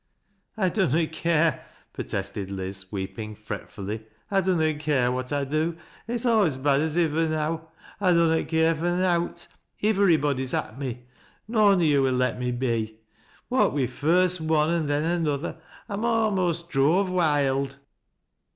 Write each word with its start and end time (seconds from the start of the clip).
"I 0.57 0.69
dunnot 0.69 1.11
care," 1.11 1.63
protested 1.93 2.49
Liz, 2.49 2.91
weeping 2.91 3.35
fretfully." 3.35 4.07
I 4.31 4.41
dunnot 4.41 4.79
care 4.79 5.11
what 5.11 5.31
I 5.31 5.43
do. 5.43 5.77
It's 6.07 6.25
aw 6.25 6.41
as 6.41 6.57
bad 6.57 6.81
as 6.81 6.97
ivver 6.97 7.29
now. 7.29 7.67
1 7.99 8.15
dunnot 8.15 8.47
care 8.47 8.73
for 8.73 8.89
nowt. 8.89 9.47
Ivverybody's 9.83 10.55
at 10.55 10.79
me— 10.79 11.05
^noan 11.51 11.73
on 11.73 11.79
yo' 11.81 12.01
will 12.01 12.13
let 12.15 12.39
me 12.39 12.49
a 12.49 12.53
be. 12.53 12.97
What 13.47 13.73
wi' 13.73 13.85
first 13.85 14.41
one 14.41 14.71
an' 14.71 14.87
then 14.87 15.03
another 15.03 15.61
I'm 15.87 16.03
a'most 16.03 16.69
drove 16.69 17.07
wild." 17.11 17.75